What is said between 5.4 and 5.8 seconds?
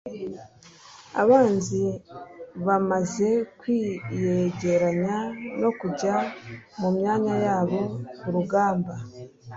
no